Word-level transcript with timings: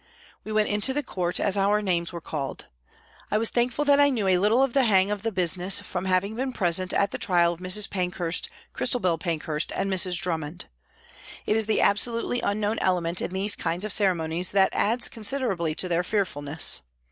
We 0.43 0.51
went 0.51 0.67
into 0.67 0.95
the 0.95 1.03
court 1.03 1.39
as 1.39 1.55
our 1.55 1.79
names 1.79 2.11
were 2.11 2.19
called. 2.21 2.65
I 3.29 3.37
was 3.37 3.51
thankful 3.51 3.85
that 3.85 3.99
I 3.99 4.09
knew 4.09 4.25
a 4.27 4.39
little 4.39 4.63
of 4.63 4.73
the 4.73 4.85
hang 4.85 5.11
of 5.11 5.21
the 5.21 5.31
business 5.31 5.79
from 5.81 6.05
having 6.05 6.35
been 6.35 6.53
present 6.53 6.91
at 6.91 7.11
the 7.11 7.19
trial 7.19 7.53
of 7.53 7.59
Mrs. 7.59 7.87
Pankhurst, 7.87 8.49
Christabel 8.73 9.19
Pankhurst 9.19 9.71
and 9.75 9.91
Mrs. 9.93 10.19
Drummond. 10.19 10.65
It 11.45 11.55
is 11.55 11.67
the 11.67 11.81
absolutely 11.81 12.41
unknown 12.41 12.79
element 12.79 13.21
in 13.21 13.29
these 13.29 13.55
kinds 13.55 13.85
of 13.85 13.93
ceremonies 13.93 14.53
that 14.53 14.73
adds 14.73 15.07
considerably 15.07 15.75
to 15.75 15.87
their 15.87 16.03
fearful 16.03 16.41
ness. 16.41 16.81